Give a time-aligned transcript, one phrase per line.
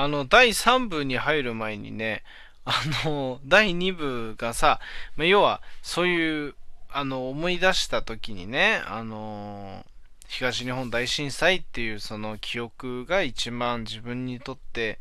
[0.00, 2.22] あの、第3部に入る前にね、
[2.64, 2.72] あ
[3.04, 4.78] の、第2部がさ、
[5.16, 6.54] まあ、要は、そういう、
[6.88, 9.84] あの、思い出した時にね、あの、
[10.28, 15.00] 東日本大震災っていうその記憶が一番自分にとって、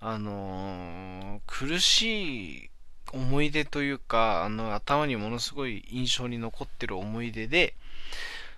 [0.00, 2.70] あの、苦しい
[3.12, 7.74] 思い出というか、あの、頭にものすごい印象に残ってる思い出で、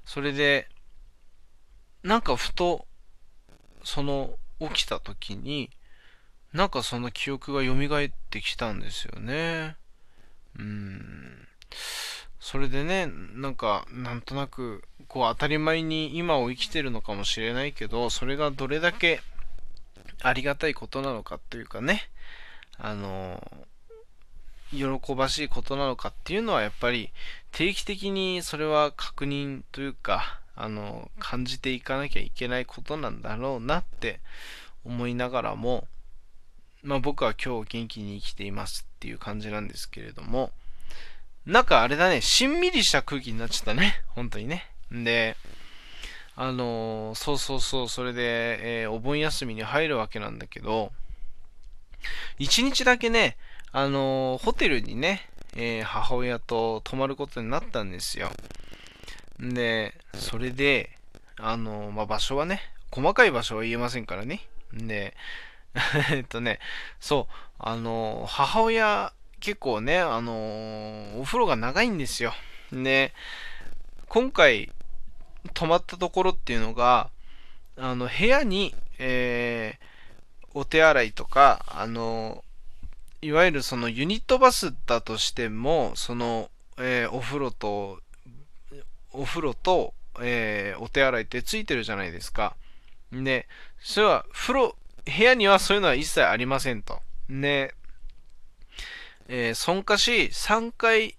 [0.05, 0.69] それで、
[2.05, 2.87] なんかふと、
[3.83, 4.39] その、
[4.69, 5.71] 起きた時に、
[6.53, 7.73] なんかその記憶が蘇
[8.05, 9.77] ってきたんですよね。
[10.59, 11.49] うん。
[12.41, 19.21] それでね、なんか、なんとなく、こう当たり前に今を生きてるのかもしれないけど、それがどれだけ
[20.23, 22.11] ありがたいことなのかっていうかね、
[22.79, 23.67] あの、
[24.73, 27.11] 喜ばしいことなのかっていうのはやっぱり
[27.53, 34.21] 定期的にそれは確認というか、あの、感じていかなきゃいけないことなんだろうなって
[34.85, 35.87] 思いながらも、
[36.83, 40.51] まあ僕は今日元気に生きていますっていう感じなんですけれども、
[41.47, 44.03] なんかあれだね、しんみりした空気になっちゃったね。
[44.15, 44.69] 本当にね。
[44.91, 45.37] で、
[46.37, 50.93] あの、そうそうそう、それで、えー、お盆休みに入るわけなんだけど、
[52.39, 53.37] 一日だけね、
[53.73, 58.31] あの、ホテルにね、えー、母親と泊まることになったんですよ。
[59.43, 60.91] で、それで、
[61.37, 62.61] あのまあ、場所はね、
[62.93, 64.47] 細かい場所は言えませんからね。
[64.73, 65.15] で、
[66.13, 66.61] えっとね、
[67.01, 72.33] そう、あの、母親、結構ね、あの、お風呂が長いんですよ。
[72.71, 73.13] で、
[74.09, 74.71] 今回、
[75.55, 77.11] 泊まったところっていうのが、
[77.77, 82.45] あの、部屋に、えー、お手洗いとか、あの、
[83.21, 88.01] いわゆるそのユニットバスだとしても、その、えー、お風呂と、
[89.13, 92.57] お風呂と、えー、お手洗いってついてるじゃないですか。
[93.13, 93.47] で、
[93.81, 97.01] それは、風呂、部屋にはそういうのは一切ありませんと。
[97.29, 97.75] で、
[99.29, 101.17] えー、尊化し、3階、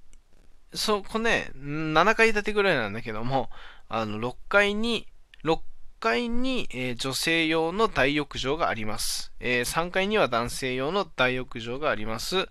[0.73, 3.49] そこね、7階建てぐらいなんだけども、
[3.89, 5.07] あの、6階に、
[5.43, 5.59] 6
[5.99, 9.31] 階に、えー、女性用の大浴場があります。
[9.39, 12.47] えー、3階には男性用の大浴場があります。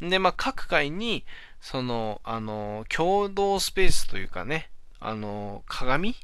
[0.00, 1.24] で、まあ、各階に、
[1.60, 4.70] その、あの、共同スペースというかね、
[5.00, 6.14] あの、鏡？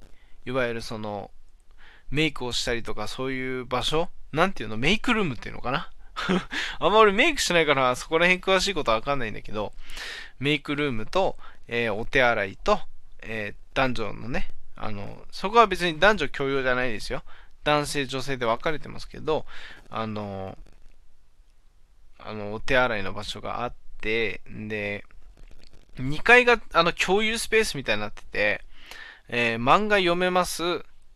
[0.44, 1.30] いわゆるその、
[2.10, 4.08] メイクをしたりとかそういう場所？
[4.32, 4.76] なんていうの？
[4.76, 5.90] メイクルームっていうのかな？
[6.78, 9.72] あんま俺メイクしないからそこら辺詳しいことはわかんないんだけど、
[10.38, 11.36] メイクルームと、
[11.68, 12.80] えー、お手洗いと、
[13.22, 17.22] えー、男女のね、あの、そこは別に男女共用じゃないですよ。
[17.64, 19.44] 男性、女性で分かれてますけど、
[19.90, 20.56] あの、
[22.18, 25.04] あの、お手洗いの場所があって、で、
[25.96, 28.64] 2階が、あの、共有スペースみたいになってて、
[29.28, 30.62] えー、漫画読めます、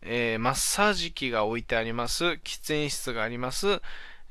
[0.01, 3.81] えー、マッサージ機が置いてあります、喫煙室があります、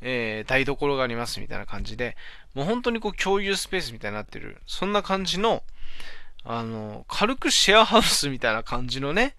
[0.01, 2.17] えー、台所がありますみたいな感じで、
[2.55, 5.63] もう本当にこう共有スペースみたいになってる、そんな感じの、
[6.45, 9.37] あの、軽くシェアハウスみたいな感じのね、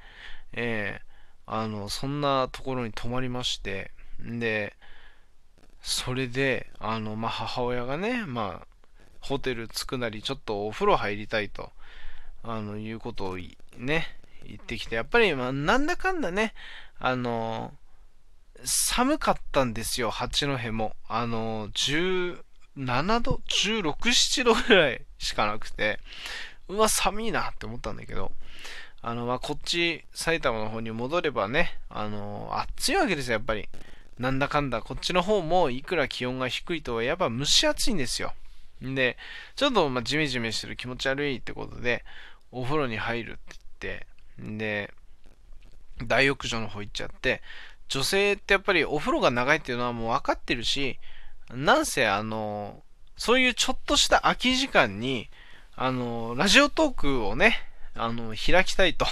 [0.53, 3.91] えー、あの、そんなところに泊まりまして、
[4.23, 4.75] んで、
[5.81, 8.67] それで、あの、まあ、母親がね、まあ、
[9.19, 11.71] ホテル着くなり、ちょっとお風呂入りたいと、
[12.43, 13.37] あの、いうことを
[13.77, 14.07] ね、
[14.45, 16.53] 言ってきて、やっぱり、まあ、なんだかんだね、
[16.99, 17.73] あの、
[18.63, 20.95] 寒かったんですよ、八戸も。
[21.07, 25.99] あの、17度 ?16、7度ぐらいしかなくて、
[26.67, 28.31] うわ、寒いなって思ったんだけど、
[29.01, 33.67] あの、まあ、こっち、埼玉の方に戻ればね、あの、暑いわけですよ、やっぱり。
[34.19, 38.33] なんだかんだ、こっちの方も、いくら気温が低いとは、やっぱ蒸し暑いんですよ。
[38.85, 39.17] んで、
[39.55, 42.05] ちょっと、まあ、ジメジメしてる気持ち悪いってことで、
[42.51, 43.41] お風呂に入るって
[43.79, 44.07] 言って、
[44.41, 44.93] で、
[46.03, 47.41] 大浴場の方行っちゃって、
[47.87, 50.99] 女性ってやっぱりお風呂が長いっていうのはもう分かってるし、
[51.53, 52.81] なんせあの、
[53.17, 55.29] そういうちょっとした空き時間に、
[55.75, 57.57] あの、ラジオトークをね、
[57.93, 59.05] あの、開きたいと。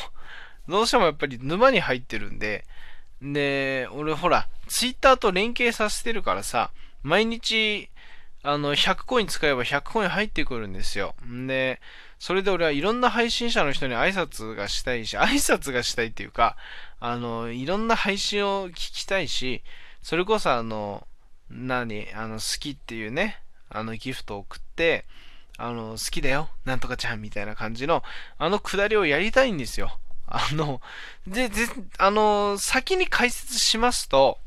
[0.68, 2.66] どうしてもやっぱり沼に入ってるんで、
[3.22, 6.72] で、俺ほら、ツイッターと連携させてるからさ、
[7.04, 7.90] 毎日、
[8.44, 11.16] あの、100コイン使えば100コイン入ってくるんですよ。
[11.28, 11.82] で、
[12.20, 16.58] それで俺はいろんな配信者の人に挨拶がしたいし、挨拶がしたいっていうか、
[17.00, 19.64] あの、いろんな配信を聞きたいし、
[20.04, 21.08] それこそあの、
[21.50, 25.06] 何、あの、好きっていうね、あの、ギフトを送って、
[25.58, 28.04] あの、好きだよ、なんとかちゃんみたいな感じの、
[28.38, 29.98] あのくだりをやりたいんですよ。
[30.28, 30.82] あの、
[31.26, 31.68] で、で、
[31.98, 34.38] あの、先に解説しますと、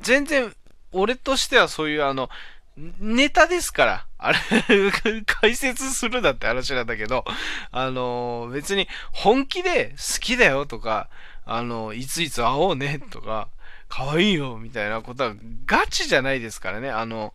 [0.00, 0.54] 全然、
[0.92, 2.30] 俺としてはそういうあの、
[2.76, 4.06] ネタですから。
[4.18, 4.38] あれ
[5.26, 7.24] 解説するだって話なんだけど、
[7.70, 11.08] あの、別に本気で好きだよとか、
[11.44, 13.48] あの、いついつ会おうねとか、
[13.88, 15.34] 可愛いよみたいなことは
[15.64, 16.90] ガチじゃないですからね。
[16.90, 17.34] あの、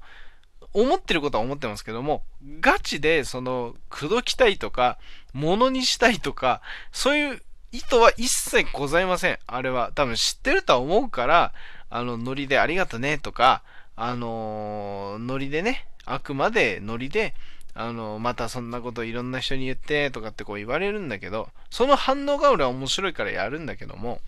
[0.73, 2.23] 思ってることは思ってますけども、
[2.59, 4.97] ガチでその、口説きたいとか、
[5.33, 6.61] 物にしたいとか、
[6.91, 7.41] そういう
[7.71, 9.39] 意図は一切ございません。
[9.47, 9.91] あれは。
[9.95, 11.53] 多分知ってるとは思うから、
[11.91, 13.61] あの、ノリでありがとねとか、
[13.95, 17.35] あのー、ノリでね、あくまでノリで、
[17.73, 24.21] あの、またそんなこといろんな人に言ってとかってこう言われるんだけど、その反応が俺は面白いからやるんだけども、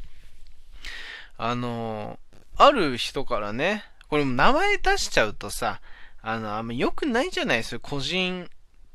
[1.37, 2.19] あの、
[2.57, 5.79] ある人からね、これも名前出しちゃうとさ、
[6.21, 7.79] あの、あんま良くないじゃないですよ。
[7.81, 8.49] 個人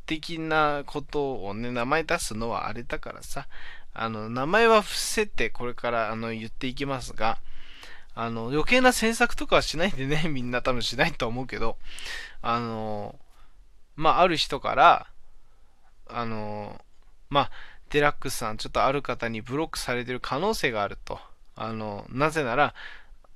[0.07, 3.49] 的なことをね、名前出すのはあれだからさ、
[3.95, 7.39] あの、名前は伏せてこれからあの言っていきますが、
[8.21, 11.79] あの、余計な詮索とかはしないでね、 みんな多分しないと思うけど、
[12.43, 13.17] あの、
[13.95, 15.07] まあ、ある人から、
[16.09, 16.85] あの、
[17.31, 17.51] まあ、
[17.91, 21.21] デラックスさん、ちょっとある方にブロックされてる可能性があると。
[21.55, 22.75] あの、なぜなら、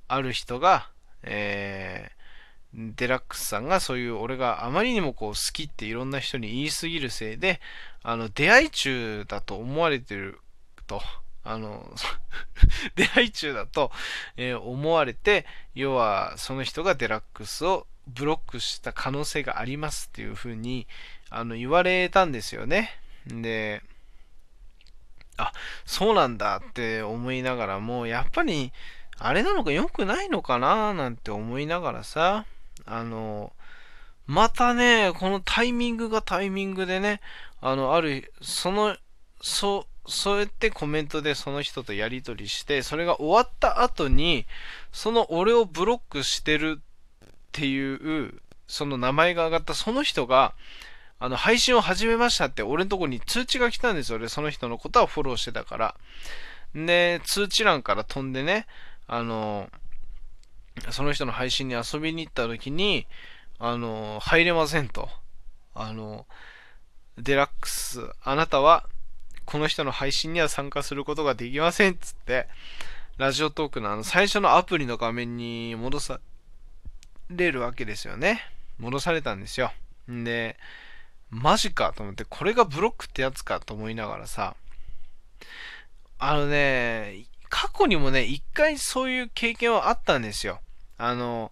[0.09, 0.89] ある人が、
[1.21, 7.61] えー、デラックスさんがそういう俺があまりにもこう好きっていろんな人に言いすぎるせいで、
[8.01, 10.41] あの、出会い中だと思われてる
[10.87, 11.01] と。
[11.43, 11.93] あの、
[12.95, 13.91] 出会い中だと、
[14.37, 15.45] えー、思われて、
[15.75, 20.87] 要はその人がデラックスをブロックした可能性がありますっていうふうに
[21.29, 22.99] あの言われたんですよね。
[23.27, 23.81] で、
[25.37, 25.51] あ、
[25.85, 28.71] そうなんだって思いながらも、やっぱり、
[29.17, 32.45] あれなのか良くないのかななんて思いながらさ、
[32.85, 33.53] あの、
[34.25, 37.21] またね、このタイミングがタイミングでね、
[37.61, 38.95] あの、ある、その、
[39.41, 44.45] そう、そうやってコメントでその人とやり取りして、それが終わった後に、
[44.91, 46.81] その俺をブロックしてる
[47.25, 48.33] っていう、
[48.67, 50.53] その名前が上がったその人が、
[51.19, 54.17] あの、配信を始めましたって俺のとこに通知が来たんですよ。
[54.17, 55.95] 俺、その人のことはフォローしてたから。
[56.75, 58.67] で、通知欄から飛んでね、
[59.07, 59.69] あの、
[60.89, 63.07] その人の配信に遊びに行った時に、
[63.59, 65.07] あの、入れませんと。
[65.75, 66.25] あの、
[67.17, 68.85] デラックス、あなたは、
[69.53, 72.47] この人の配信には参加することができませんっつって、
[73.19, 76.19] ラジオトークのあの最初のアプリの画面に戻さ
[77.29, 78.41] れるわけですよね。
[78.79, 79.71] 戻されたんですよ。
[80.11, 80.57] んで、
[81.29, 84.55] マジかと思って、これがブロックってやつかと思いながらさ、
[86.17, 90.61] あのね、過去にもね、一回そういう経験はあったんですよ。
[90.97, 91.51] あの、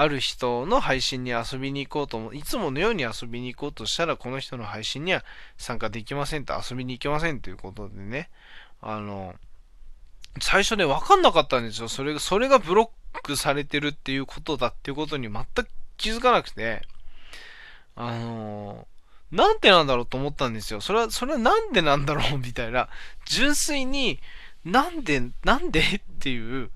[0.00, 5.24] ある人の配信に遊びに行こうと思う、いつものように遊びに行こうとしたら、この人の配信には
[5.56, 8.30] 参加できませんと、遊びに行けませんということでね、
[8.80, 9.34] あの、
[10.40, 11.88] 最初ね、わかんなかったんですよ。
[11.88, 16.82] それが、それがブロックされてるっていうことだっていうことに全く気づかなくて、
[17.96, 18.86] あの
[19.32, 20.80] なんでなんだろうと思ったんですよ。
[20.80, 22.88] それは、それはなんでなんだろうみたいな、
[23.26, 24.20] 純粋に、
[24.64, 26.70] なんで、なんでっていう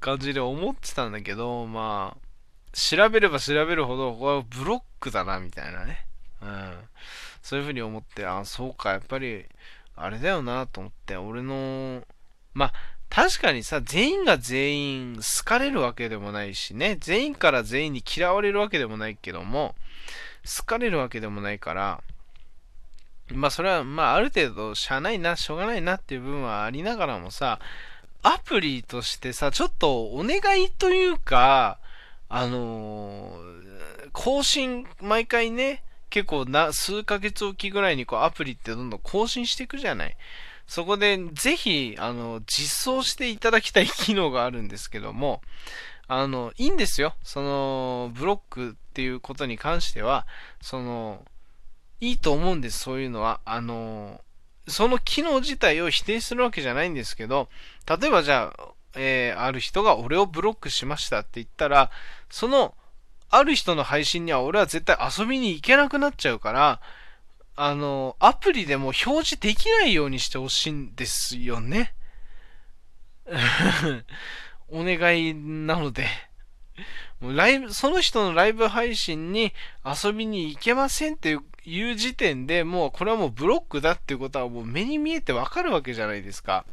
[0.00, 2.23] 感じで思ってたんだけど、まあ、
[2.74, 6.06] 調べれば調べるほど、これはブロックだな、みたいなね。
[6.42, 6.74] うん。
[7.42, 9.46] そういうふうに思って、あ、そうか、やっぱり、
[9.96, 12.02] あれだよな、と思って、俺の、
[12.52, 12.72] まあ、
[13.10, 19.76] 確かにさ、全員が全員好かれるわけでもないしね、全員から全員に嫌われるわけでもないけども、
[20.58, 22.02] 好かれるわけでもないから、
[23.28, 27.60] まあそれは、まあある程度しゃあないな、しょうがないなっていう部分はありながらもさ、
[28.22, 31.78] アプリとしてさ、ちょっとお願いというか、
[32.36, 40.16] あのー、更新、毎回ね、結構な、数ヶ月おきぐらいにこうアプリってどんどん更新していくじゃない。
[40.66, 45.42] そこでぜひ、あの、実装していただきたい機能があるんですけども、
[46.08, 47.14] あの、いいんですよ。
[47.22, 50.26] その、ブロックっていうことに関しては、
[50.60, 51.24] その、
[52.00, 53.42] いいと思うんです、そういうのは。
[53.44, 54.20] あの、
[54.66, 57.48] その機能自体を否定するわけじゃないんですけど、
[57.86, 61.90] 例えばじゃあ、えー、ある人が俺をブロックしましたって言ったら、
[62.30, 62.74] その、
[63.30, 66.80] ある人の配信には俺は絶対遊びに行けなくなっちゃうから、
[67.56, 71.94] あの、アプリでも表示できないようにしてほしいんですよね。
[74.68, 76.06] お願いなので。
[77.20, 79.52] もうライブ、その人のライブ配信に
[79.84, 86.64] 遊びに行けませんっていう時点でもうこれはもうブロックだっていうことはもう目に見えてわかるわけじゃないですか。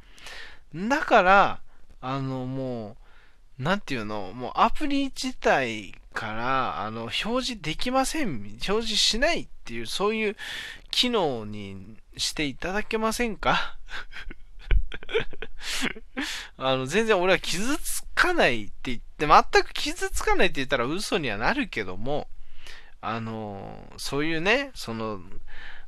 [0.74, 1.60] だから、
[2.01, 2.98] あのも
[3.60, 10.36] う、なんていうの、もうアプリ自体から、あの、表示できません、表示しないっていう、そういう
[10.89, 13.77] 機能にしていただけませんか？
[16.58, 22.27] あの、全然俺は傷つかないって言って、全く傷つかないって言ったら嘘にはなるけども、
[23.00, 25.22] あの、そういうね、その、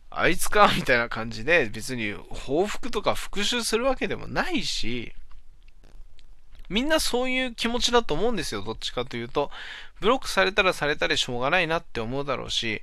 [0.10, 5.14] あいつかみたいな感じで別に報復とか復讐するわけでもないし、
[6.70, 9.52] みんなそういう気持ちだと思うんですよ、どっちかというと。
[10.00, 12.82] ブロックされたらされたでしょうがないなって思うだろうし、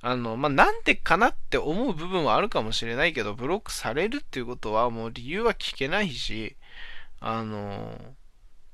[0.00, 6.56] あの、まあ、なんでかなって思う部分はあるかもしれないけど、ブロックされるっていうことはもう理由は聞けないし、
[7.20, 7.98] あの、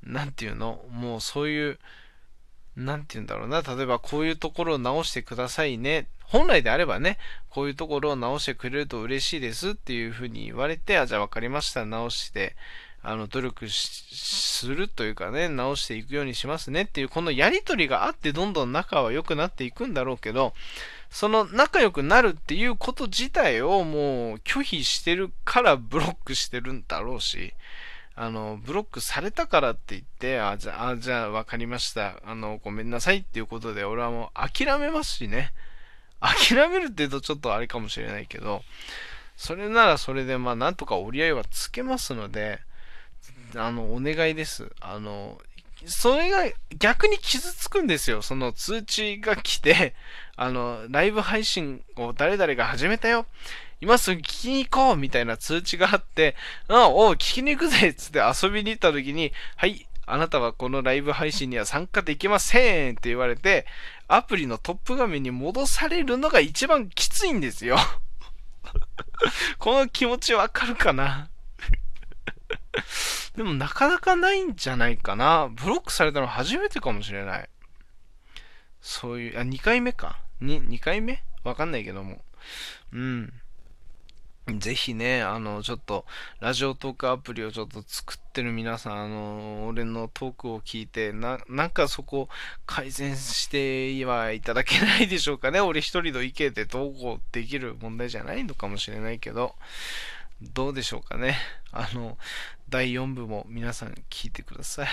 [0.02, 0.84] なんていうの？
[0.90, 1.78] もうそういう、
[2.76, 3.62] なんて言うんだろうな。
[3.62, 6.08] 例えばこういうところを直してくださいね。
[6.24, 7.16] 本来であればね、
[7.48, 11.86] こういうところを直してくれると嬉しいですっていうふうに言われて、あ、じゃあ分かりました。
[11.86, 12.54] 直して、
[13.06, 20.54] あの、努力するというかね、直していくようにしますねっていう、このやりとりがあってどんどん仲は良くなっていくんだろうけど、
[21.10, 27.52] その仲良くなるっていうこと自体をもう拒否してるからブロックしてるんだろうし、
[28.16, 32.20] あの、ブロックされたからって言って、あ、じゃあ、じゃあ、わかりました。
[32.24, 35.52] あの、ごめんなさいっていうことで、俺はもう諦めますしね。
[36.20, 38.62] 諦めるって言うとちょっとあれかもしれないけど、
[39.36, 42.60] それならそれで、まあ、なんとか折り合いはつけますので、
[43.56, 44.70] あの、お願いです。
[44.80, 45.38] あの、
[45.86, 46.44] それが
[46.78, 48.22] 逆に傷つくんですよ。
[48.22, 49.94] その通知が来て、
[50.36, 53.26] あの、ライブ配信を誰々が始めたよ。
[53.80, 56.36] 今すぐ聞きに行こうみたいな通知があって、
[56.68, 63.66] あ、おう、聞きに行くぜっつって遊びに行った時に、はい、あなたはこのライブ配信には参加できませんって言われて、
[64.08, 67.78] アプリのトップ画面に戻されるのが一番きついんですよ
[69.58, 71.28] この気持ちわかるかな？
[73.36, 75.48] でもなかなかないんじゃないかな。
[75.52, 77.48] ブロックされたの初めてかもしれない。
[78.80, 80.20] そういう、あ、2回目か。
[80.40, 81.22] に、2回目？
[81.42, 82.22] わかんないけども。
[82.92, 83.32] うん。
[84.58, 86.04] ぜひね、あの、ちょっと、
[86.38, 92.28] ラジオトークアプリをちょっと作ってる皆さん、あの、俺のトークを聞いて、な、なんかそこ
[92.66, 95.60] 改善してはいただけないでしょうかね。
[95.60, 99.54] 俺一人の意見でどうこうできる問題じゃないのかもしれないけど、
[100.42, 101.38] どうでしょうかね。
[101.72, 102.18] あの、
[102.74, 104.88] 第4部も皆さん聞いてください。